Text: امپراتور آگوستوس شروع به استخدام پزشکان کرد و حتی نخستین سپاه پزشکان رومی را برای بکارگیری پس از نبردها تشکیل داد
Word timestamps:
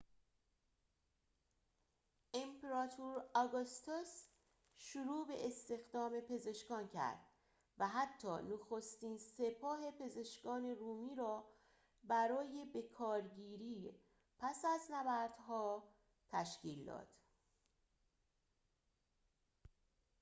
امپراتور 2.33 3.21
آگوستوس 3.33 4.13
شروع 4.77 5.27
به 5.27 5.47
استخدام 5.47 6.19
پزشکان 6.21 6.87
کرد 6.87 7.19
و 7.77 7.87
حتی 7.87 8.27
نخستین 8.27 9.17
سپاه 9.17 9.91
پزشکان 9.91 10.65
رومی 10.65 11.15
را 11.15 11.45
برای 12.03 12.65
بکارگیری 12.75 13.95
پس 14.39 14.65
از 14.65 14.81
نبردها 14.91 15.83
تشکیل 16.29 16.85
داد 16.85 17.07